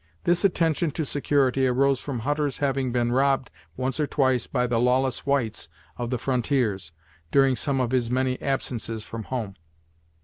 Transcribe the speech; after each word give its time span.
This 0.23 0.43
attention 0.43 0.89
to 0.93 1.05
security 1.05 1.67
arose 1.67 1.99
from 1.99 2.21
Hutter's 2.21 2.57
having 2.57 2.91
been 2.91 3.11
robbed 3.11 3.51
once 3.77 3.99
or 3.99 4.07
twice 4.07 4.47
by 4.47 4.65
the 4.65 4.79
lawless 4.79 5.27
whites 5.27 5.69
of 5.95 6.09
the 6.09 6.17
frontiers, 6.17 6.91
during 7.31 7.55
some 7.55 7.79
of 7.79 7.91
his 7.91 8.09
many 8.09 8.41
absences 8.41 9.03
from 9.03 9.25
home. 9.25 9.53